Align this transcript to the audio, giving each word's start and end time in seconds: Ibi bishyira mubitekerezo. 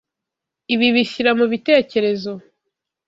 Ibi 0.73 0.87
bishyira 0.95 1.31
mubitekerezo. 1.37 2.31